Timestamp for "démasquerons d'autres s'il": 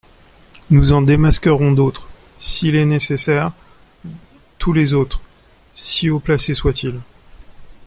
1.03-2.75